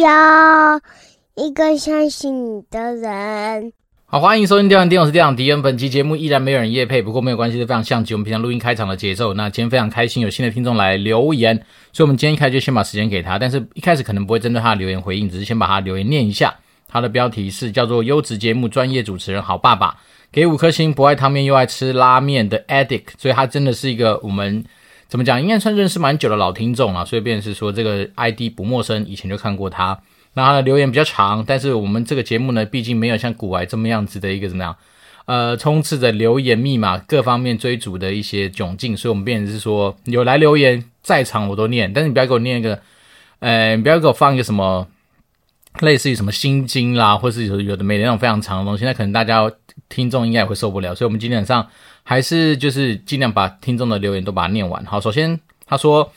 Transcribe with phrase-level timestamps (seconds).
[0.00, 0.80] 要
[1.34, 3.72] 一个相信你的人。
[4.06, 5.60] 好，欢迎收听《电玩店》，我是店长迪恩。
[5.60, 9.34] 本期节目依然没有人夜配，不过没有关系，是非常像极我们平常录音开场的节奏。
[9.34, 11.54] 那今天非常开心，有新的听众来留言，
[11.92, 16.54] 所以我们今天一开就先把时间给他，但是一开始可能不会针对他的留言回应，只是先把他留言念一下。
[16.90, 19.94] 他的标题是叫做“优质节目专业主持人好爸爸”，
[20.32, 24.64] 给五颗星，不爱汤面又爱吃拉面的 Addict，所以他真的是一个我们
[25.08, 29.98] 怎么讲，应该算认识蛮久的老听众了，所以便是说这个 ID 不陌生，以前就看过他。
[30.34, 34.76] 那他的留言比较长，但是我们这个节目呢，毕竟没有像古玩这么样子的一个怎么样，
[35.24, 42.78] 呃，充斥着留言密码各方面追逐的一些窘境，所以我们变成是说有来留言在场我都念，但是你不要给我念一个，
[43.40, 44.86] 呃，你不要给我放一个什么
[45.80, 49.50] 类似于什么心经啦，或是有有的没那种非常长的东西，那可能大家
[49.88, 51.66] 听众应该也会受不了，所以我们今天晚上
[52.02, 54.84] 还是就是尽量把听众的留言都把它念完。
[54.84, 56.12] 好，首先他说。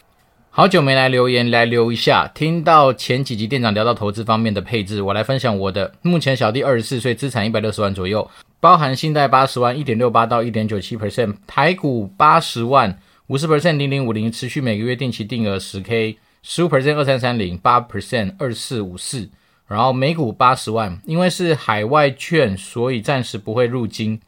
[0.53, 2.27] 好久没来留言，来留一下。
[2.27, 5.93] 听到前几集店长聊到投资方面的配置，我来分享我的。
[6.01, 19.29] 目前小弟二十四岁，资产一百六十万左右，包含信贷八十万，一点六八到一点九七 percent，台股八十万，五十 percent 零零五零，持续每个月定期定额十 k，十五 percent 二三三零，八 percent 二四五四，
[19.71, 24.19] 然后美股八十万，因为是海外券，所以暂时不会入金。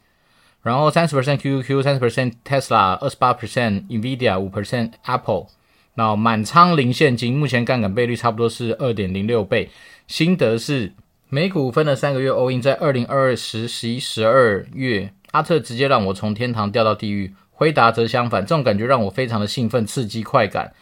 [0.62, 5.48] 然后三十 percent QQQ，三十 percent Tesla，二十八 percent Nvidia，五 percent Apple。
[5.96, 9.68] 那满仓零现金，目前杠杆倍率差不多是二点零六倍。
[10.06, 10.94] 心得是，
[11.28, 17.34] 美股分了三个月 all in，在二零二二十、十一、十二月，阿特直接让我从天堂掉到地狱。
[17.50, 20.72] 辉达则相反，这种感觉让我非常的兴奋、刺激、快感，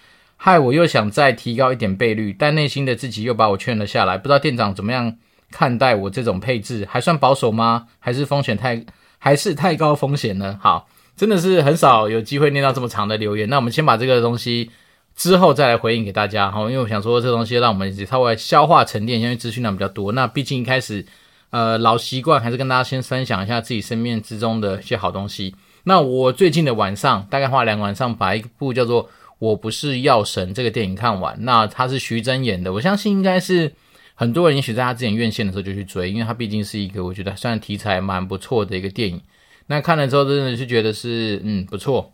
[0.45, 4.19] 害我又想再提高一点倍率，但内心的自己又把我劝了下来。
[4.19, 5.17] 不知道店长怎么样
[5.53, 7.87] 看待我这种配置，还算保守吗？
[8.01, 8.85] 还是风险太，
[9.19, 10.59] 还是太高风险呢？
[10.61, 13.49] 好，真的是很少有机会念到这么长的留言。
[13.49, 14.71] 那我们先把这个东西。
[15.15, 20.11] 之后再来回应给大家，好，因为我想说这东西让我们稍微消化沉淀，因为资讯量比较多。
[20.13, 21.05] 那毕竟一开始，
[21.51, 25.55] 呃，老习惯还是跟大家先分享一下自己生命之中的一些好东西。
[25.85, 29.05] 那我最近的晚上，大概花两晚上把一部叫做
[29.43, 31.37] 《我不是药神》这个电影看完。
[31.41, 33.73] 那他是徐峥演的，我相信应该是
[34.15, 39.21] 很多人也许在他之前院线的时候就去追，因为他毕竟是一个我觉得算题材蛮不错的一个电影。
[39.67, 42.13] 那看了之后真的是觉得是嗯不错，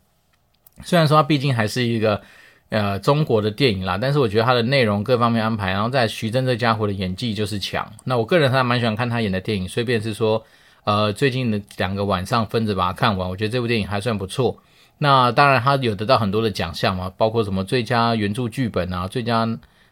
[0.85, 2.23] 虽然说他毕竟还是一个。
[2.71, 7.91] 呃，中国的电影啦，但是我觉得他的内容各方面安排，然后在徐峥这家伙的演技就是强。
[8.05, 10.45] 那我个人还蛮喜欢看他演的电影，所以便是说，
[10.85, 14.55] 呃，最近的两个晚上分着把它看完，我觉得这部电影还算不错。
[14.99, 19.47] 那当然，他有得到很多的奖项嘛，包括什么最佳原著剧本啊、最佳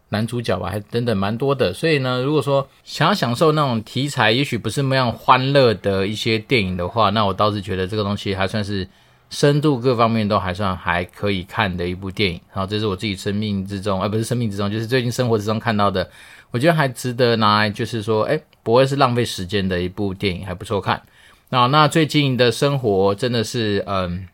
[0.08, 1.72] 男主角吧，还等等蛮多的。
[1.72, 8.88] 所以呢，如果说想要享受那种题材，也许不是那么欢乐的一些电影的话，那我倒是觉得这个东西还算是。
[9.28, 16.08] 深度各方面都还算还可以看的一部电影，然后这是我自己生命之中，而、不是生命之中，就是最近生活之中看到的，
[16.52, 21.02] 我觉得还值得拿来，就是说，哎，不会是浪费时间的一部电影，还不错看。
[21.48, 24.28] 那那最近的生活真的是，嗯，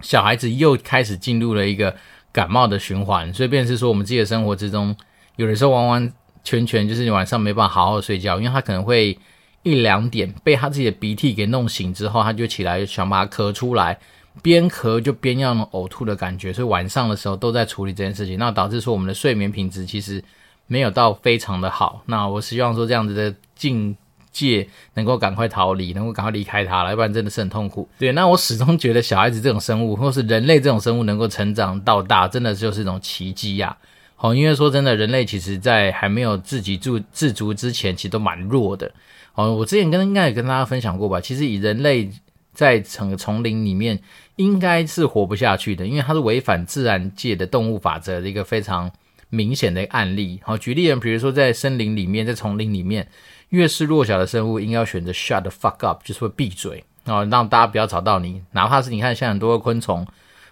[0.00, 1.94] 小孩子又开始进入了一个
[2.32, 4.96] 感冒的循环，所以便是说，我们自己的生活之中，
[5.36, 6.12] 有的时候完完
[6.42, 9.18] 全全就是你晚上没办法好好睡觉，因为他可能会。
[9.66, 13.98] 一两点被他自己的鼻涕给弄醒之后，他就起来想把它咳出来，
[14.42, 20.22] 边咳就边要呕吐的感觉，所以晚上的时候都在处理这件事情，那导致说我们的睡眠品质其实
[20.66, 22.02] 没有到非常的好。
[22.04, 23.96] 那我希望说这样子的境
[24.34, 27.88] 界能够赶快逃离，能够赶快离开他了，要不然真的是很痛苦。
[27.98, 33.74] 对，那我始终觉得小孩子这种生物，或是人类这种生物能够成长到大，真的就是一种奇迹呀。
[34.16, 38.90] 好，因为说真的，人类其实在还没有自给自自足之前，其实都蛮弱的。
[39.34, 41.20] 哦，我之前跟应该也跟大家分享过吧。
[41.20, 42.10] 其实以人类
[42.52, 43.98] 在整个丛林里面，
[44.36, 48.90] 应该是活不下去的，因为它是违反自然界的动物法则的一个非常
[49.28, 50.40] 明显的案例。
[50.44, 53.06] 好，举例人，比如说在森林里面，在丛林里面，
[53.54, 58.42] 越是弱小的生物，应该要选择 shut the fuck up，就是会闭嘴，哦，让大家不要吵到你。
[58.50, 60.04] 哪怕是你看，像很多昆虫，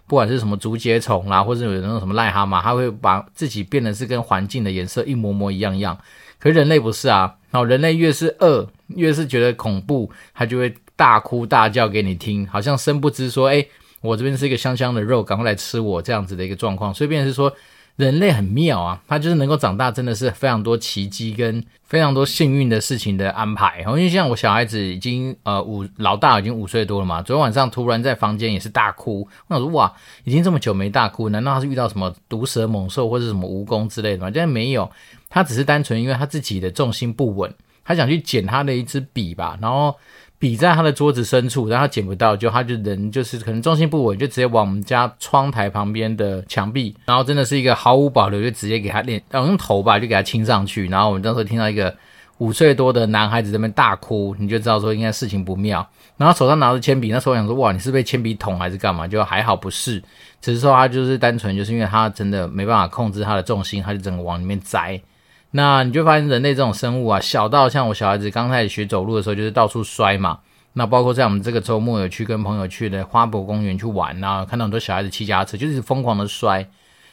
[0.07, 5.99] 不管是什么竹节虫啦，或者有那种什么癞蛤蟆，它会把自己变得是跟环境的颜色一模模一样样。
[6.39, 7.35] 可是人类不是啊。
[7.51, 13.67] 然后，人类越是饿，越是觉得恐怖，他就会大哭大叫给你听，好像生不知说，哎，
[14.01, 16.95] 我这边是一个香香的肉，赶快来吃我这样子的一个状况。
[16.95, 17.55] 所以，变成是说，
[17.97, 23.81] 人类很妙啊，他就是能够长大，真的是非常多奇迹跟非常多幸运的事情的安排。
[23.87, 29.93] 因为像我小孩子已经呃五老大已经五岁多了嘛，昨天晚上突然在房间也是大哭，我想说哇，
[30.25, 34.31] 已经这么久没大哭，难道他是遇到什么毒蛇猛兽或者什么蜈蚣之类的吗？
[34.31, 34.91] 竟然没有。
[35.29, 37.55] 他只是单纯因为他自己的重心不稳，
[37.85, 39.95] 他想去捡他的一支笔吧，然后
[40.43, 50.89] 笔在他的桌子深处，然后他捡不到，就他就人就是可能重心不稳，就直接往我们家窗台旁边的墙壁，然后真的是一个毫无保留，就直接给他脸，用头吧就给他亲上去。
[50.89, 51.95] 然后我们当时听到一个
[52.39, 55.89] 五岁多的男孩子在那边大哭，你就知道说应该事情不妙。
[56.17, 59.07] 然后手上拿着铅笔，那时候想说哇，你是被铅笔捅还是干嘛？
[59.07, 60.03] 就还好不是，
[60.41, 65.01] 只是说他就是单纯就是因为他真的没办法控制他的重心，他就整个往里面栽。
[65.55, 70.39] 那你就发现人类这种生物啊，小到像我小孩子刚开始学走路的时候，就是到处摔嘛。
[70.73, 76.67] 那包括在我们这个周末有去跟朋友去的花博公园去玩，啊看到很多小孩子骑脚踏车，就是疯狂的摔。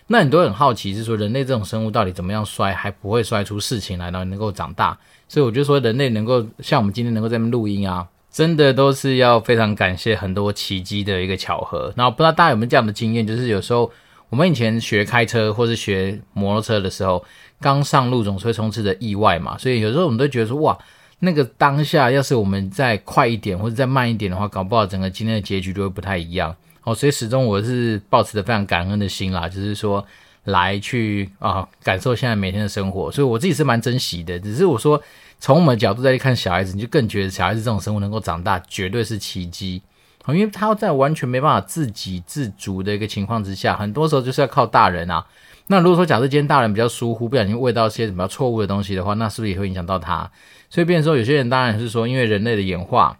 [0.07, 4.97] 那你都很好奇，是说人类这种生物到底怎么样摔，还不会摔出事情来，然后能够长大。
[5.27, 11.93] 所以我就说，人类能够像我们今天能够在录音啊，真的都是要非常感谢很多奇迹的一个巧合。
[11.97, 13.91] 然后不知道大家有没有这样的经验，就是有时候
[14.29, 17.21] 我们以前学开车或是学摩托车的时候。
[17.61, 20.77] 刚上路总是会充斥着意外嘛，所以有时候我们都觉得说，哇，
[21.19, 26.55] 那个当下要是我们再快一点或者再慢一点的话，搞不好整个今天的结局就会不太一样。
[26.83, 30.03] 哦，所以始终我是抱持着非常感恩的心啦，就是说
[30.45, 34.39] 来去啊感受现在每天的生活，所以我自己是蛮珍惜的。
[34.39, 35.01] 只是我说
[35.39, 39.81] 从我们的角度再去看小孩子，你就更觉得小孩子这种生活能够长大绝对是奇迹。
[40.27, 45.25] 因为他在完全没办法自给自足的一个情况之下，很多时候就是要靠大人啊。
[45.71, 50.31] 那如果说假设今天大人比较疏忽，不小心喂到一些什么错误的东西的话，那是不是也会影响到他？
[50.67, 53.19] 所以变说，有些人当然是说，因为人类的演化，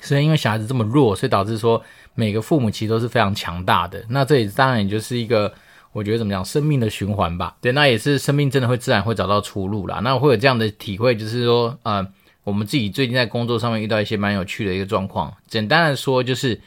[0.00, 1.82] 所以因为小孩子这么弱，所以导致说
[2.14, 4.02] 每个父母其实都是非常强大的。
[4.08, 5.52] 那这里当然也就是一个，
[5.92, 7.54] 我觉得怎么讲，生命的循环吧。
[7.60, 10.00] 对，那也是生命真的会自然会找到出路啦。
[10.02, 12.06] 那会有这样的体会，就是说，呃，
[12.42, 15.30] 我们自己最近在工作上面遇到一些蛮有趣的一个状况。
[15.46, 16.58] 简单的说，就是。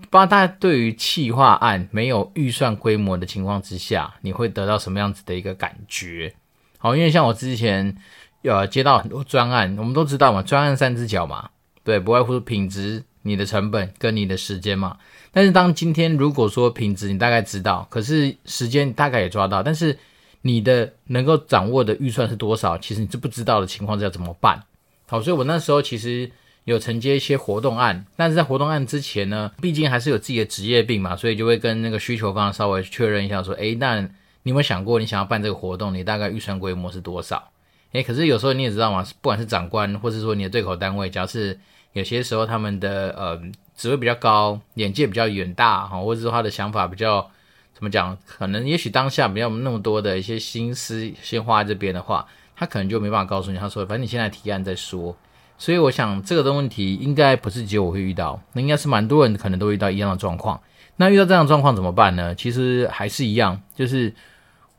[0.00, 6.32] 不知道大家对于企划案没有预算规模的情况之下，你会得到什么样子的一个感觉？
[6.78, 7.96] 好，因为像我之前
[8.42, 11.50] 呃接到很多专案，我们都知道嘛，专案三只脚嘛，
[11.82, 14.96] 对，不外乎品质、你的成本跟你的时间嘛。
[15.32, 19.98] 但是当今天如果说品质你大概知道，可是时间大概也抓到，但是
[20.42, 24.62] 你的能够掌握的预算是多少，其实你是不知道的情况下怎么办？
[25.08, 26.30] 好，所以我那时候其实。
[26.72, 37.50] 有承接一些活动案，但是在活动案之前呢，毕竟还是有自己的职业病嘛，所以就会跟那个需求方稍微确认一下，说，诶，那你有没有想过，你想要办这个活动，你大概预算规模是多少？
[37.92, 41.58] 诶，可是有时候你也知道嘛，不管是长官，或是说你的对口单位，只要是
[41.94, 43.40] 有些时候他们的呃
[43.74, 47.30] 职位比较高，眼界比较远大哈，或者说他的想法比较
[47.72, 55.16] 怎么讲，可能也许当下没有那么多的一些心思先花在这边的话，他可能就没办法告诉你，他说，反正你现在提案再说。
[55.58, 60.60] 所以我想这个的问题应该不是只有我会遇到，那应该是蛮多人可能都遇到一样的状况。
[60.96, 62.34] 那遇到这样的状况怎么办呢？
[62.34, 64.12] 其实还是一样，就是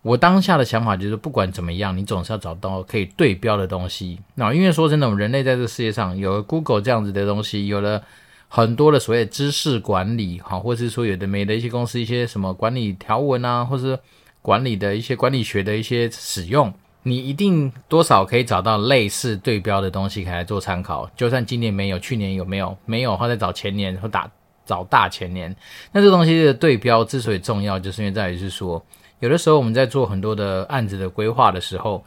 [0.02, 4.20] 我当下的想法就是，不管怎么样，你总是要找到可以对标的东西。
[4.36, 8.04] 那因为说真的，我们人类在这世界上有了 Google 这样子的东西，有了
[8.48, 14.00] 很多的所谓知识管理，哈，或者是说有的没的一些公司一些什么管理条文啊，或是
[14.42, 16.74] 管理的一些管理学的一些使用。
[17.10, 21.10] 你一定多少可以找到类似对标的东西，可以来做参考。
[21.16, 22.78] 就算今年没有，去年有没有？
[22.86, 24.30] 没有的话，再找前年或打
[24.64, 25.54] 找大前年。
[25.92, 28.80] 那这东西的对标之所以重要，就是因为在于是说，
[29.20, 32.06] 有的时候我们在做很多的案子的规划的时候，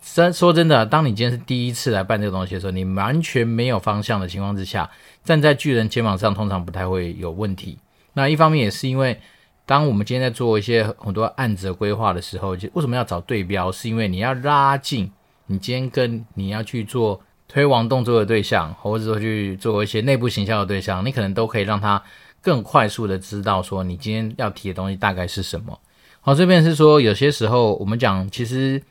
[0.00, 4.88] 真说真的，当你今天是第一次来办这个东西的时候，你完全没有方向的情况之下，
[5.24, 7.76] 站在巨人肩膀上，通常不太会有问题。
[8.12, 9.20] 那一方面也是因为。
[9.66, 13.72] 当我们今天在做一些很多案子的规划的时候，就为什么要找对标？
[13.72, 15.10] 是因为你要拉近
[15.46, 22.02] 你今天跟你要去做推广动作的对象，或者说去做一些内部形象的对象，你可能都可以让他
[22.42, 25.78] 更快速的知道说你今天要提的东西大概是什么。
[26.20, 28.82] 好，这边是说有些时候我们讲，其实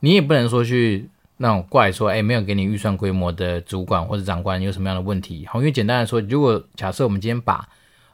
[0.00, 1.08] 你也不能说去
[1.38, 5.46] 那种怪说，诶，没有给你预算规模的主管或者长官有什么样的问题。
[5.46, 7.66] 好，因为简单来说，如果假设我们今天把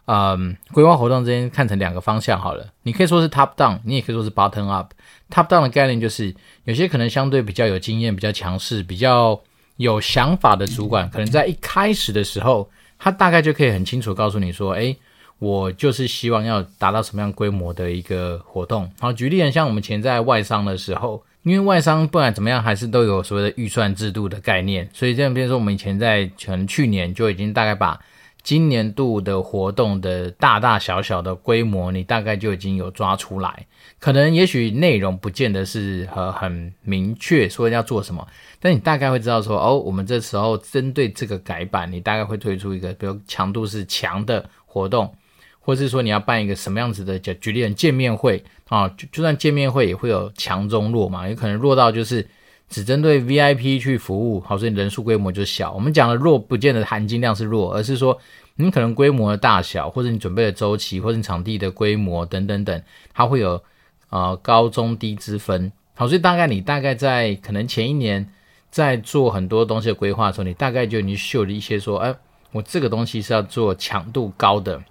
[0.07, 4.93] 嗯，规划活动之间看成两个方向好了，你可以说是 top down，你也可以说是 bottom up。
[5.29, 6.33] top down 的概念就是
[6.63, 9.41] 有些可能相对比较有经验、比较强势、比较
[9.79, 12.71] 有想法的主管，可能在一开始的时候，
[13.01, 14.97] 他大概就可以很清楚告诉你说，诶，
[15.41, 18.89] 我就是希望要达到什么样规模的一个活动。
[19.01, 28.01] 好，举例像我们前在外商的时候，因为外商不管怎么样，还是都有所谓的预算制度的概念，所以这样，比如说我们以前在可能去年就已经大概把。
[28.47, 33.67] 今年度的活动的大大小小的规模，你大概就已经有抓出来。
[33.99, 38.25] 可能也许内容不见得是很很明确说要做什么，
[38.61, 45.13] 但你大概会知道说，哦，我们这时候针对这个改版，你大概会推出一个比如强度是强的活动，
[45.59, 52.25] 或是说你要办一个什么样子的叫，举例人见面会啊，就就算见面会也会有强中弱嘛，有可能弱到就是
[52.69, 55.73] 只针对 VIP 去服务，好，所以人数规模就小。
[55.73, 58.19] 我们讲的弱，不见得含金量是弱，而是说
[58.57, 62.83] 你可能规模的大小，或者你准备的周期，或者你场地的规模等等等，
[63.15, 63.63] 它会有
[64.11, 65.71] 呃高中低之分。
[65.95, 68.29] 好，所以大概你大概在可能前一年
[68.69, 72.15] 在做很多东西的规划的时候，你大概就已经秀了一些说，哎，
[72.51, 74.83] 我这个东西是要做强度高的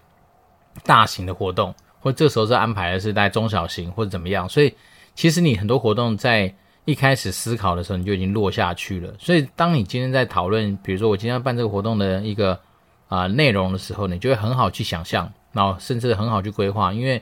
[0.83, 4.47] 大型的活动，或这时候是安排的是在中小型或者怎么样。
[4.47, 4.73] 所以
[5.13, 6.55] 其实你很多活动在
[6.85, 9.11] 一开始思考的时候，你就已经落下去了。
[9.19, 12.59] 所以，当你今天在讨论，比如说我今天要办这个活动的一个
[13.07, 16.93] 啊、内容的时候，你就会很好去想象，然后甚至很好去规划。
[16.93, 17.21] 因为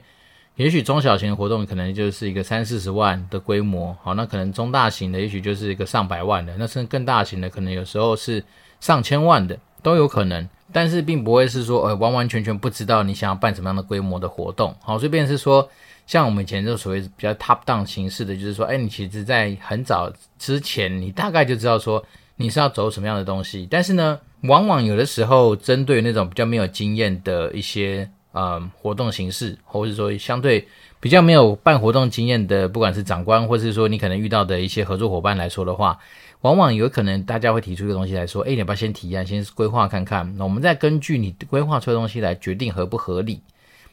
[0.56, 8.44] 也许中小型的活动可能就是一个三四十万的规模，好，那可能中大型的也许就是一个上百万的，那甚至更大型的可能有时候是
[8.82, 10.48] 上千万的都有可能。
[10.74, 14.76] 但是，并不会是说呃完完全全不知道你想要办什么样的规模的活动。
[14.82, 15.70] 好，所以便是说。
[16.06, 22.04] 像我们以前就所谓比较 top down 形式的，就是说，哎，你其实，在很早之前，你大概就知道说
[22.36, 23.68] 你是要走什么样的东西。
[23.72, 30.68] 但是呢，往往有的时候，针对那种比较没有经验的一些呃活动形式，或者说相对
[31.00, 35.98] 比较没有办活动经验的，不管是长官，或是说你可能遇到的一些合作伙伴来说的话，
[36.42, 40.36] 往往有可能大家会提出一个东西来说，哎，你要不要先提案，先规划看看？
[40.38, 43.42] 那我们再根据你规划出的东西来决定合不合理。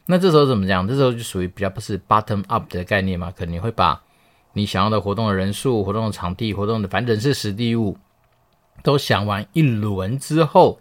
[0.07, 0.85] 那这时候怎么讲？
[0.87, 3.31] 这时候就属于比较不是 bottom up 的概念嘛？
[3.31, 4.01] 可能你会把
[4.53, 7.97] 你想要的活动的人数、活动的场地、活动的反正人事时地物
[8.83, 10.79] 都想完一轮之后，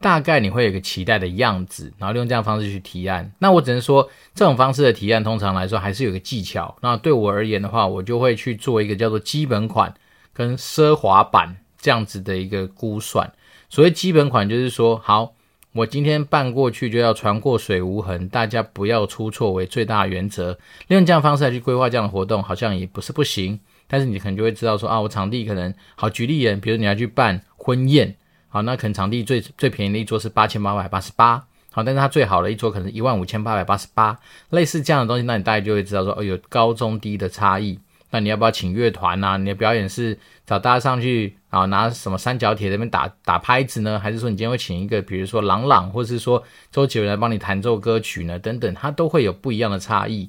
[0.00, 3.30] 大概你会有一个期待的样子，然后用这样方式去提案。
[3.40, 6.74] 那我只能说，这种方式的提案通常来说还是有个技巧。
[6.80, 9.92] 那对我而言的话，我就会去做一个叫做基本款
[10.32, 13.30] 跟奢华版这样子的一个估算。
[13.68, 15.34] 所谓基本款，就是说好。
[15.72, 20.52] 我今天办过去就要船过水无痕，大家不要出错为最大原则。
[20.88, 23.58] 利用这样方式来去规划这样的活动，好像也不是不行。
[23.86, 28.16] 但是你可能就会知道说啊，我场地可能好举例人，比如你要去办婚宴，
[28.48, 34.18] 好，那可能场地最最便宜的一桌是八千八百八十八，好，但是它最好的一桌可能一万五千八百八十八，
[34.50, 37.78] 类似这样的东西，那你大概就会知道说哦，有高中低的差异。
[38.10, 39.36] 那你要不要请乐团啊？
[39.36, 44.00] 你的表演是找大家上去啊，拿什么三角铁那边打打拍子呢？
[44.00, 48.38] 还是说你今天会请一个，比如说朗朗，或者是说周杰伦来帮你弹奏歌曲呢？
[48.38, 50.28] 等等，它都会有不一样的差异。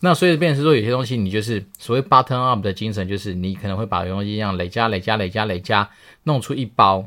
[0.00, 5.88] 那所以变成是说，有些东西你就是所谓 “button up 的精神，就是你可能会把东西一样累加、累加、累加、累加，
[6.24, 7.06] 弄出一包。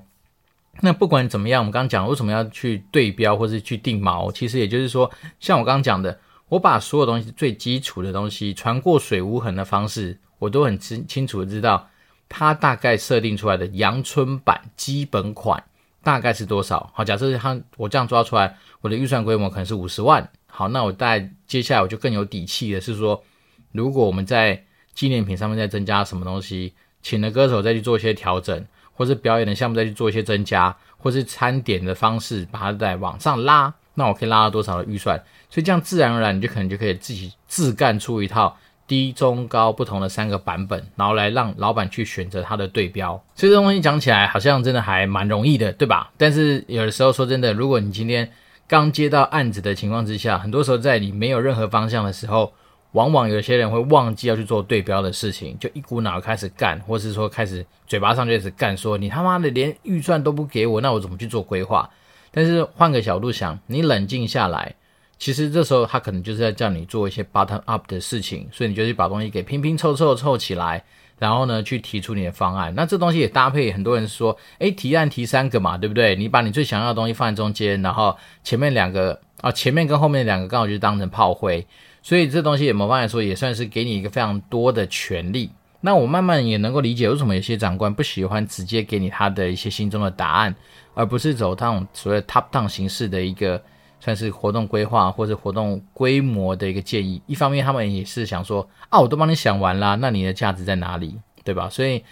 [0.79, 6.17] 那不管怎么样，我们刚刚讲为什么要去对标或是去定锚，其实也就是说，像我刚刚讲的。
[6.53, 11.89] 我把所有东西最基础的东西，船过水无痕的方式，我都很清清楚的知道，
[12.29, 15.63] 它大概设定出来的阳春版基本款
[16.03, 16.91] 大概是多少。
[16.93, 20.29] 好，假设它我这样抓出来，我的预算规模可能是五十万。
[20.45, 23.23] 好，那我大概接下来我就更有底气的是说，
[23.71, 35.17] 如果我们在纪念品上面再增加什么东西，请的歌手再去做一些调整，或是表演的项目再去做一些增加，或是餐点的方式把它再往上拉，那我可以拉到多少的预算？
[35.49, 38.57] 所以这样自然而然，你就可能就可以自己自干出一套
[38.87, 43.11] 低、中、高不同的三个版本，然后来让老板去选择他的对标。
[43.35, 46.11] 所以这东西讲起来好像真的还蛮容易的，对吧？
[46.17, 48.29] 但是有的时候说真的，如果你今天
[48.67, 52.51] 刚接到案子的情况之下，很多时候在你没有任何方向的时候，
[52.93, 61.89] 往往有些人会忘记要去做对标的事情，就一股脑开始干，或是说开始嘴巴上就开始干，说你他妈的连预算都不给我，那我怎么去做规划？
[62.33, 64.73] 但是换个角度想，你冷静下来。
[65.19, 70.83] 其实这时候他可能就是在叫你做一些 bottom up 的事情，所以你就去把东西给拼拼凑凑凑起来，
[71.17, 72.73] 然后呢去提出你的方案。
[72.75, 76.15] 那这东西也搭配很多人说，诶，提案提三个嘛，对不对？
[76.15, 81.65] 你把你最想要的东西放在中间，然后前面两个啊，前面跟后面两个刚好就当成炮灰。
[82.01, 85.49] 所以这东西也没办法说，也算是给你一个非常多的权利。
[85.85, 90.55] 那我慢慢也能够理解为什么有些长官不喜欢直接给你他的一些心中的答案，
[90.95, 93.61] 而不是走那种所谓 top down 形式的一个。
[94.03, 97.21] 算是活动规划或者活动规模的一个建议。
[97.25, 101.69] 一方面，他们也是想说啊，我都帮你想完啦，那你的价值在哪里，对吧？
[101.69, 102.03] 所以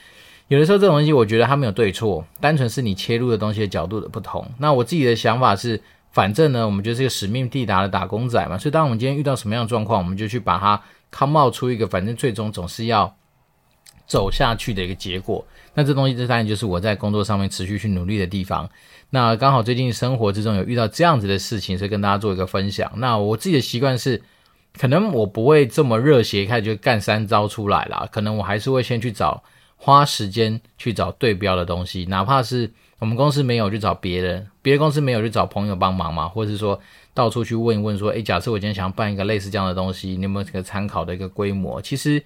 [0.47, 4.49] 有的时候这种东西，我觉得它没有对错，单纯是你切入的东西的角度的不同。
[4.57, 5.81] 那我自己的想法是，
[6.13, 8.57] 反正呢，我们就是一个使命必达的打工仔嘛。
[8.57, 13.13] 所以，当我们今天遇到什么样的状况，我们就去把它 come out 出一个，反正最终总是要
[14.11, 15.45] 走下去的一个结果。
[15.73, 18.69] 那这东西，这当然就是我在工作上面持续去努力的地方。
[19.09, 22.91] 那刚好最近生活之中有遇到这样子的事情，所以跟大家做一个分享。
[22.97, 24.21] 那我自己的习惯是，
[24.77, 28.05] 可能我不会这么热血，开始就干三招出来啦。
[28.11, 29.41] 可能我还是会先去找，
[29.77, 36.77] 花时间去找对标的东西，哪怕是我们公司没有，去找别人；别的公司没有，去找朋友帮忙嘛，或者是说
[37.13, 41.81] 到处去问一问，说，诶，假设我今天想要办一个类似这样的东西，你有没有这个参考的一个规模？
[41.81, 42.21] 其实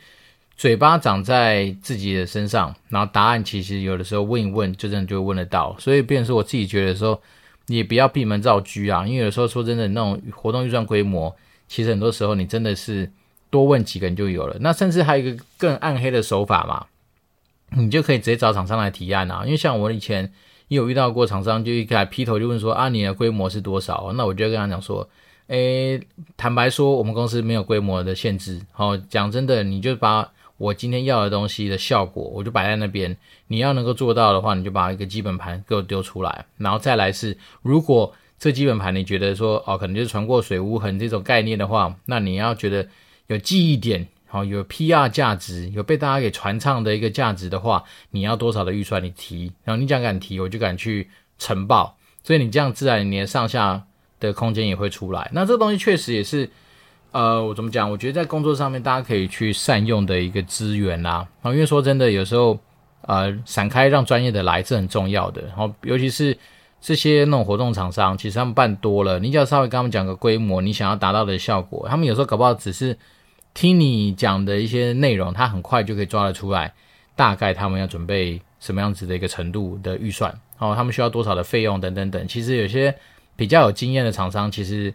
[0.57, 5.75] 嘴巴长在自己的身上，然后答案其实有的时候问一问，就真的就问得到。
[5.77, 7.21] 所以，变成是我自己觉得说，
[7.67, 11.35] 你不要闭门造车啊，因为有的时候说真的，那种活动预算规模，
[11.67, 13.11] 其实很多时候你真的是
[13.49, 14.55] 多问几个人就有了。
[14.61, 16.85] 那甚至还有一个更暗黑的手法嘛，
[17.77, 19.43] 你就可以直接找厂商来提案啊。
[19.43, 20.31] 因为像我以前
[20.69, 24.13] 也有遇到过厂商，就一开始劈头就问说啊，你的规模是多少？
[24.15, 25.07] 那我就跟他讲说。
[25.47, 26.01] 诶，
[26.35, 28.59] 坦白说，我们公司没有规模的限制。
[28.71, 33.15] 好，讲真的，你就把我今天要的东西的效果，我就摆在那边。
[33.47, 42.87] 你要能够做到的话，你就把一个基本盘给我丢出来，然后再来是，如果这基本盘你觉得说，哦，可能就是船过水无痕这种概念的话，那你要觉得
[43.27, 51.97] 有记忆点，好，有 PR 价值，有被大家给传唱的一个价值的话，你要多少的预算你提，然后你讲敢提，我就敢去呈报。
[52.23, 53.85] 所以你这样自然你的上下。
[54.17, 56.49] 的空间也会出来，那这东西确实也是，
[57.15, 57.89] 呃，我怎么讲？
[57.89, 61.25] 我觉得在工作上面，大家可以去善用的一个资源啦。
[61.41, 62.59] 啊，因为说真的，有时候，
[63.03, 65.41] 呃，闪开让专业的来是很重要的。
[65.43, 66.37] 然后，尤其是
[66.81, 72.97] 这些那种活动厂商，其实他们办多了，你只要稍微跟他们讲个规模，你想要达到的效果，他们有时候搞不好只是
[73.53, 76.73] 听你讲的一些内容，他很快就可以抓得出来，
[77.15, 80.29] 大概他们要准备什么样子的一个程度的预算，
[80.59, 82.27] 然后他们需要多少的费用等等等。
[82.27, 82.93] 其实有些。
[83.37, 84.93] 比较有经验的厂商，其实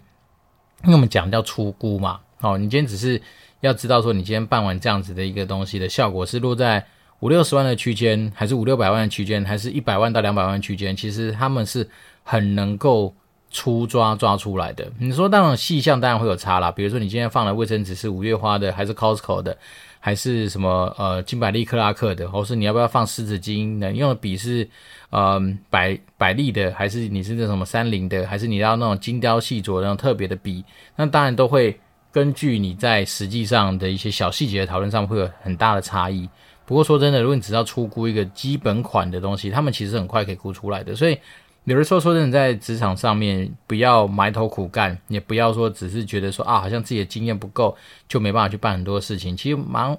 [0.84, 3.20] 因为我们讲叫出估嘛，哦，你今天只是
[3.60, 6.84] 要知道说，你今天办完这样子的一个东西的效果是落在
[7.20, 11.87] 五六十万的区间，还是五六百万的区间，还是一百万到两百万区间，其实他们是
[12.22, 13.14] 很能够
[13.50, 14.90] 粗抓抓出来的。
[14.99, 19.58] 你说那种细项当然会有差啦，比如说你今天放的卫生纸是五月花的，还是 Costco 的，
[20.00, 23.92] 还是什么呃金百利克拉克的，或是你要不要放湿纸巾呢？
[23.92, 24.69] 用的笔是。
[25.12, 30.64] 嗯，百百利的，还是你是那什么三菱的，还是你要那种精雕细琢那种特别的笔？
[30.95, 31.76] 那当然都会
[32.12, 36.28] 根据你在实际上的一些小细节的讨论上会有很大的差异。
[36.64, 40.95] 不过说真的，如果你只要出估一个基本款的东西，他们其实很快可以估出来的。
[40.95, 41.19] 所以
[41.64, 47.76] 有人说说真的，在职场上面不要埋头苦干，也不要说只是觉得说啊，好像自己的经验不够，
[48.08, 49.36] 就没办法去办很多事情。
[49.36, 49.99] 其实蛮。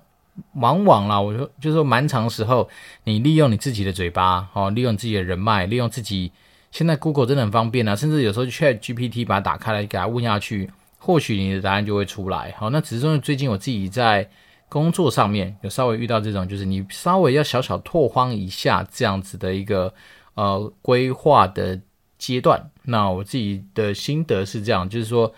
[0.54, 2.67] 往往啦，我说就是说，蛮长时候，
[3.04, 6.32] 你利用你自己的嘴巴，哦，利用自己的人脉，利用自己，
[6.71, 12.56] 现在 Google 真的很方便啊，甚至有时候 ChatGPT 把它打开来，给它问下去，或许你的答案就会出来。
[12.58, 14.28] 好，那只是说最近我自己在
[14.69, 19.93] 工作上面有稍微遇到这种，就是你稍微要小小拓荒一下这样子的一个
[20.36, 21.80] 呃规划的
[22.17, 22.70] 阶段。
[22.84, 25.34] 那我自己的心得是这样，就是说。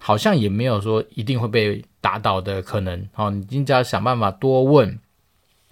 [0.00, 4.96] 好像也没有说一定会被打倒的可能，好，你应该要想办法多问、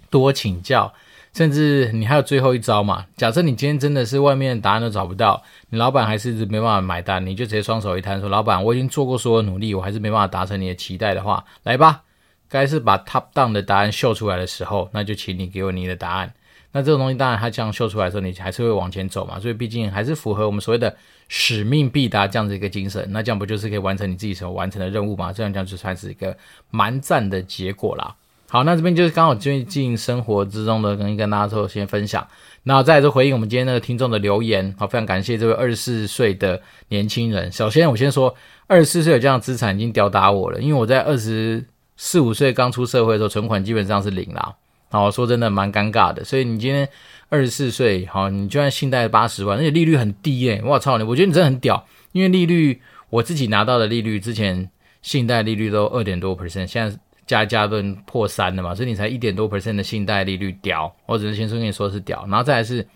[0.09, 0.93] 多请教，
[1.33, 3.05] 甚至你还有最后一招嘛。
[3.15, 12.03] 假设你今天真的是外面答案都找不到，你老板还是没办法买单，你就直接双手一摊说：“老板，我已经做过所有努力，我还是没办法达成你的期待的话，来吧，
[12.49, 16.33] 该是把 top down 的答案秀出来的时候，那就请你给我你的答案。”
[16.71, 19.39] 那这种东西当然它这样秀出来的时候，你还是会往前走嘛。
[19.39, 20.95] 所以毕竟还是符合我们所谓的。
[21.29, 25.33] 使命必达这样子一个精神，那这样不就是可以完成你自己所完成的任务吗？
[25.33, 26.33] 这样这样就算是一个
[26.71, 28.15] 蛮赞的结果啦。
[28.47, 32.25] 好，那这边就是刚好最近生活之中的跟跟大家做先分享。
[32.63, 37.51] 那再来就回应我们今天那个听众的留言，好，非常感谢这位二十四岁的年轻人。
[37.51, 38.33] 首先我先说，
[38.67, 41.65] 二十四岁有这样的资产已经吊打我了，因为我在二十
[41.97, 44.55] 四五岁刚出社会的时候，存款基本上是零啦。
[44.89, 46.23] 好，说真的蛮尴尬的。
[46.23, 46.87] 所以你今天。
[47.29, 50.63] 二十四岁，好，你就算信贷八十万，而且利率很低耶！
[50.63, 54.69] 我操你，我觉得你真的很屌，因为利率我自己拿到的利率，之前
[55.01, 62.87] 信贷利率都二点多 percent，现在加加都破三了嘛，所以你才一点多 percent 的信贷利率屌，我只是先说跟你说是屌，然后再来是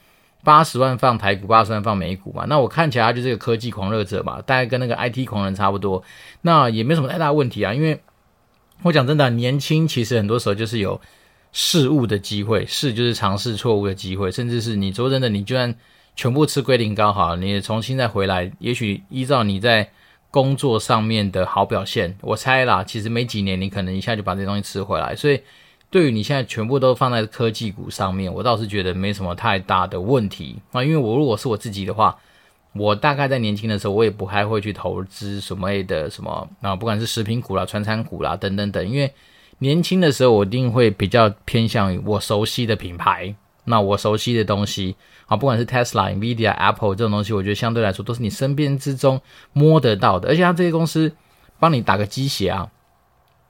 [0.45, 6.01] 八十万放台股，八十万放美股嘛，那我看起来他就是个科技狂热者嘛，大概跟那个 IT 狂人差不多，
[6.43, 7.99] 那也没什么太大问题啊，因为
[8.83, 11.01] 我讲真的，年轻其实很多时候就是有。
[11.53, 15.75] 试误的机会，试就是尝试错误的机会，甚至是你说真的，你就算
[16.15, 19.89] 全部吃龟苓膏好了，你也重新再回来，也许依照你在
[20.29, 25.13] 工作上面的好表现，我猜啦，其实没几年你可能一下就把这东西吃回来。
[25.13, 25.41] 所以，
[25.89, 30.81] 对于你现在全部都放在科技股上面，我倒是觉得没什么太大的问题啊。
[30.81, 32.17] 因为我如果是我自己的话，
[32.71, 39.13] 我大概在年轻的时候，我也不太会去投资什么的什么啊，不管是食品股啦、传产股啦等等等，因为。
[39.61, 44.95] 年轻的时候，我一定会比较偏向于我熟悉的品牌，那我熟悉的东西，
[45.27, 49.21] 啊，不管是 Tesla、Nvidia、Apple 这种东西，我觉得相对来说都是你身边之中
[49.53, 51.13] 摸得到的，而且它这些公司
[51.59, 52.71] 帮你打个鸡血啊。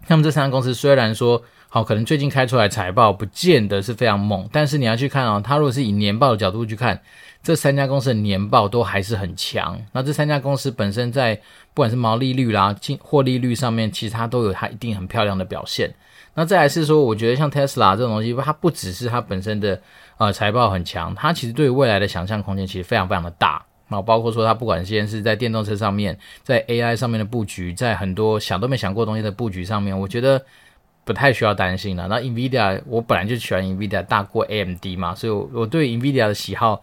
[0.08, 1.41] 那么这三个公司虽然说
[1.74, 7.00] 好，可能最近开出来财报不见得是非常猛，但是你要去看啊，它如果是以年报的角度去看，
[7.42, 9.82] 这三家公司的年报都还是很强。
[9.94, 11.34] 那这三家公司本身在
[11.74, 15.90] 不管是毛利率啦、净获利率上面，其实它都有它一定很漂亮的表现。
[16.34, 19.82] 那再来是说，我觉得像 Tesla 这种东西，它不只是它本身的
[20.18, 23.64] 呃财报很强，它其实对未来的想象空间其实非常非常的大。
[23.88, 30.44] 那包括说它不管先是在电动车上面，在 AI 上面的布局，在很多想都没想过东西的布局上面，我觉得
[31.12, 32.08] 不太需要担心了。
[32.08, 36.82] 那 NVIDIA 我本来就喜欢 NVIDIA 大过 AMD 嘛，所以我我对 NVIDIA 的喜好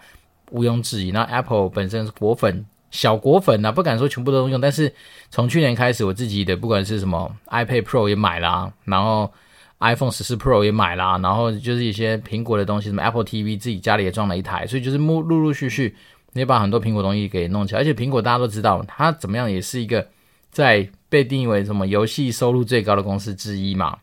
[0.50, 1.10] 毋庸置疑。
[1.10, 2.64] 那 Apple 本身是果粉。
[2.90, 4.90] 小果粉、啊，不敢说全部都用，但是
[5.28, 9.30] 从去年开始，我自己的不管是什么 iPad Pro 也买啦，然后
[9.80, 15.94] iPhone 十四 Pro 也买啦，然后就是一些苹果的东西，什么 Apple TV 自己家里也装了一台，所以就是陆陆续续
[16.32, 17.82] 也把很多苹果东西给弄起来。
[17.82, 20.08] 而且苹果大家都知道，它怎么样也是一个
[20.50, 23.98] 在被定义为什么游戏收入最高的公司之一嘛，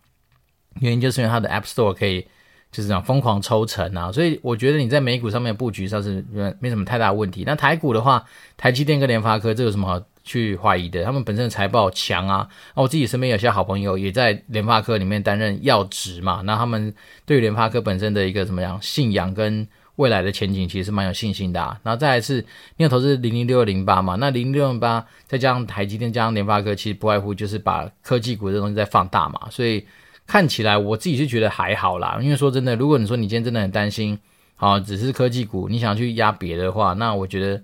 [0.79, 2.25] 原因就是因为它的 App Store 可以。
[2.71, 6.21] 就是这样疯狂抽成啊，所以我觉得你在美股上面布局上是
[6.59, 7.45] 没什么太大问题。
[7.47, 8.21] 那台股的话，
[8.57, 11.01] 台积电跟联发科这有什么好去怀疑的？
[11.05, 12.45] 他们本身的财报强啊。
[12.75, 16.93] 那我自己身边有些好朋友也在联发科里面担任要职嘛，那他们
[17.25, 21.79] 对于联发科本身的一个怎么样信仰跟未来的前景，其实是蛮有信心的啊。
[21.81, 22.41] 然后再来是，
[22.75, 24.15] 你有投资零零六二零八嘛？
[24.15, 29.85] 那零零六零八再加上台积电加上联发科，其实不外乎就是把科技股这东西在放大嘛，所以。
[30.27, 34.17] 看起来我自己是觉得还好啦，因为说真的，如果你说你今天真的很担心，
[34.55, 37.61] 啊，只是科技股，你想去压别的话，那我觉得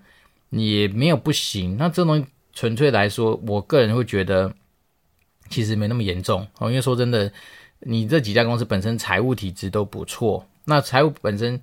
[0.50, 1.76] 你也没有不行。
[1.78, 4.54] 那这东西纯粹来说，我个人会觉得
[5.50, 6.70] 其实没那么严重哦。
[6.70, 7.32] 因为说真的，
[7.80, 11.60] 你这几家公司本身财务体质都不错，那财务本身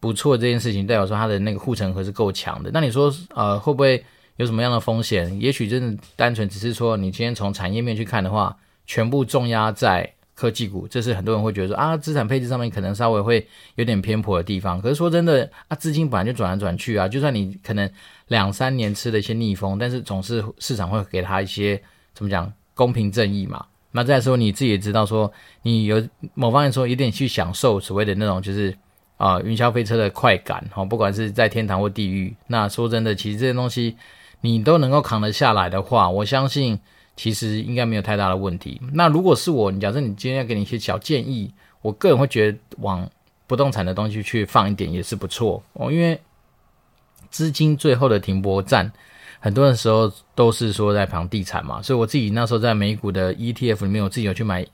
[0.00, 2.70] 不错这件事情，代表说它的那个护城河是够强的。
[2.70, 4.04] 那你说呃会不会
[4.36, 5.40] 有什么样的风险？
[5.40, 8.54] 也许真的单纯只是说你今天从产业面去看的话，
[8.84, 10.13] 全部重压在。
[10.34, 14.82] 科技股，这是很多人会觉得说啊，资产配置上面可能稍微会有点偏颇的地方。
[14.82, 17.88] 可是说真的啊，资金本来就转来转去啊，就算你可能
[18.28, 21.80] 两三年吃了一些逆风，但是总是市场会给他一些
[22.12, 23.64] 怎么讲公平正义嘛。
[23.92, 28.76] 那再说你自己也知道说，你有某方面说有点去享受所谓的那种就是
[29.16, 32.34] 啊云霄飞车的快感哈，不管是在天堂或地狱。
[32.48, 33.96] 那说真的，其实这些东西
[34.40, 36.78] 你都能够扛得下来的话，我相信。
[37.16, 38.80] 其实应该没有太大的问题。
[38.92, 43.08] 那如果是我，你假设你今天要给你一些小建议，我个人会觉得往
[43.46, 45.92] 不动产的东西去放一点也是不错哦。
[45.92, 46.20] 因为
[47.30, 48.90] 资金最后的停泊站，
[49.38, 51.80] 很多的时候都是说在房地产嘛。
[51.80, 54.66] 所以我自己那时候在美股的 ETF 里面，我自己有去买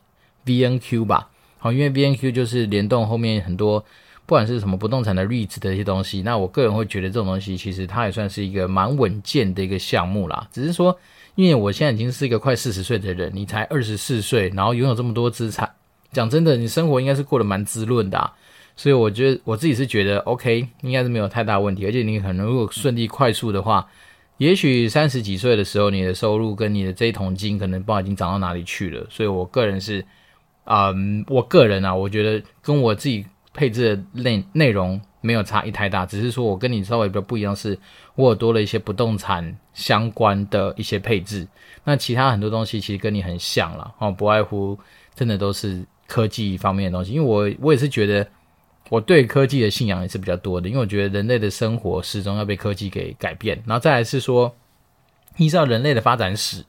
[0.46, 1.28] VNQ 吧。
[1.58, 3.80] 好，因为 VNQ 就是联动后面很多
[4.24, 6.22] 不管是什么不动产的 REITs 的一些东西。
[6.22, 10.48] 那我个人会觉得这种东西其实它也算是一个蛮稳健的一个项目啦。
[10.50, 10.98] 只是说。
[11.40, 15.70] 因为我现在已经是一个快四十岁的人，你才二十四岁，然后拥有这么多资产，
[16.12, 18.30] 讲真的，你生活应该是过得蛮滋润的。
[18.76, 21.86] 所以我觉得我自己是觉得 OK，应该是没有太大问题。
[21.86, 23.88] 而且你可能如果顺利快速的话，
[24.36, 29.06] 也许三十几岁的时候，你的收入跟你的这一桶金可能不知道已经涨到哪里去了。
[29.08, 30.04] 所以我个人是，
[30.64, 33.24] 嗯，我个人啊，我觉得跟我自己
[33.54, 35.00] 配置的内内容。
[35.20, 37.78] 没有差异太大，只是说我跟你稍微比较不一样，是
[38.14, 41.46] 我有多了一些不动产相关的一些配置。
[41.84, 44.78] 那其他很多东西其实跟你很像了哦，不外乎
[45.14, 47.12] 真的都是科技方面的东西。
[47.12, 48.26] 因为我我也是觉得
[48.88, 53.62] 我对科技的信仰也是比较多的，因为我觉得人类的生活始终要被科技给改变。
[53.66, 54.54] 然后再来是说，
[55.36, 56.64] 依照人类的发展史，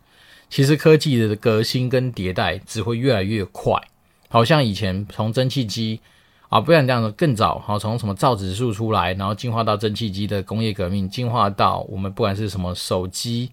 [0.50, 3.74] 其实科技的革新跟迭代只会越来越快。
[4.28, 6.02] 好像以前从蒸汽机。
[6.52, 13.50] 啊，不然这样子更早，好，从什么造纸术出来，然后进化到蒸汽机的工业革命，进化到我们不管是什么手机，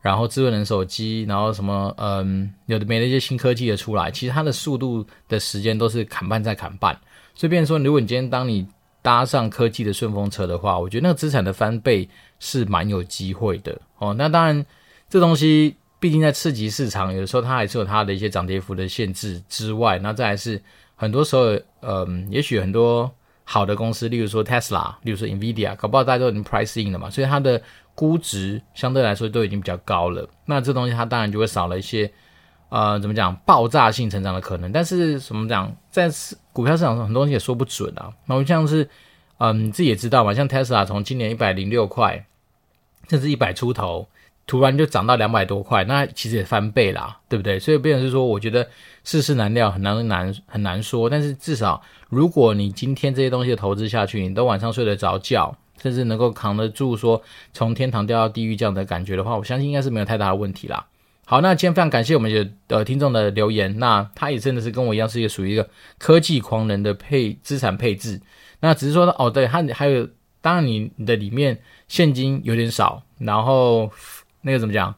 [0.00, 6.96] 然后智能手机，然后什么嗯，有的没的一些新科技的出来，其实它的速度的时间都是砍半再砍半。
[7.34, 8.64] 所以，变说，如果你今天当你
[9.02, 14.14] 搭上科技的顺风车的话，我觉得那个资产的翻倍是蛮有机会的哦。
[14.14, 14.64] 那当然，
[15.10, 20.62] 这东西毕竟在刺激市场，有的时候它还是有它的一些涨跌幅的限制之外，那再来是。
[20.96, 23.10] 很多时候，嗯，也许很多
[23.44, 27.62] 好的公司，例如说 Tesla，例如说 Nvidia，搞不好大家都已经 price in 了嘛，所以它的
[27.94, 30.28] 估值相对来说都已经比较高了。
[30.46, 32.10] 那这东西它当然就会少了一些，
[32.70, 34.72] 呃，怎么讲，爆炸性成长的可能。
[34.72, 36.10] 但是怎么讲，在
[36.52, 38.10] 股票市场上很多东西也说不准啊。
[38.24, 38.88] 那我像是，
[39.38, 42.26] 嗯，你自己也知道嘛，像 Tesla 从今年一百零六块，
[43.08, 44.08] 甚至一百出头。
[44.46, 47.58] 突然就涨到两百多块，那其实也翻倍啦，对不对？
[47.58, 48.68] 所以变成是说，我觉得
[49.02, 51.10] 世事难料，很难难很难说。
[51.10, 57.20] 但是至少，如果你今天这些东西的投资下去，你都晚上睡得着觉，甚至能够扛得住说
[57.52, 60.86] 从天堂掉到地狱这样的感觉的话，我相信应该是没有太大的问题啦。
[61.24, 68.20] 好，那今天非常感谢我们的呃听众的留言，那他也真的是跟我一样，是一个属于一个科技狂人的配资产配置。
[68.60, 70.08] 那只是说哦，对，他还有，
[70.40, 73.90] 当然你的里面现金有点少，然后。
[74.46, 74.94] 那个怎么讲？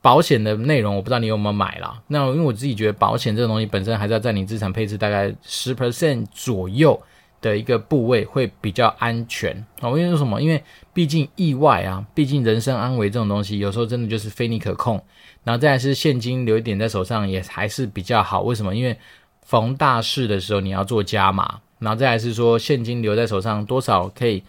[0.00, 2.00] 保险的内容，我不知道你有没有买啦。
[2.06, 7.02] 那因为我自己觉得保险这个东西本身还是要在你资产配置大概十 percent 左右
[7.40, 9.98] 的一个部位会比较安全哦。
[9.98, 10.40] 因为什么？
[10.40, 15.02] 因为毕竟意外啊，毕竟人身安危这种东西，有时候真的就是非你可控。
[15.42, 18.42] 然后再来是现金留一点在手上也还是比较好。
[18.42, 18.76] 为什么？
[18.76, 18.96] 因为
[19.42, 21.60] 逢大事的时候你要做加码。
[21.78, 24.42] 然后再来是说现金留在手上多少可以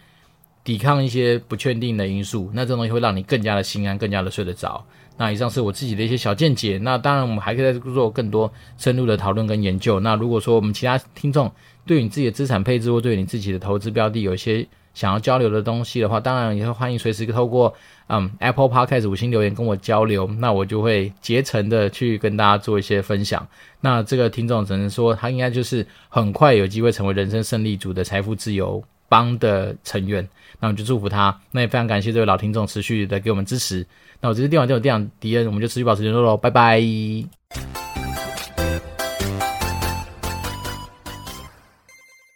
[0.66, 4.84] 抵抗一些不确定的因素，那这东西会让你更加的心安，更加的睡得着。
[5.16, 6.76] 那以上是我自己的一些小见解。
[6.82, 10.00] 那当然，我们还可以再做更多深入的讨论跟研究。
[10.00, 11.48] 那如果说我们其他听众
[11.86, 17.72] 对你自己的资产配置或对你自己的投资标的有一些想要交流的东西的话，当然也会欢迎随时透过
[18.08, 20.28] 嗯 Apple Podcast 五星留言跟我交流。
[20.40, 23.46] 那我就会竭诚的去跟大家做一些分享。
[23.80, 30.28] 那这个听众只能说他应该就是很快有机会成为人生胜利组的财富自由帮的成员。
[30.60, 31.38] 那我们就祝福他。
[31.50, 33.86] 那也非常感谢这位老听众持续的给我们支持。
[34.20, 37.85] 那我这是电玩店长电长迪恩，我们就持续保持联络喽，拜拜。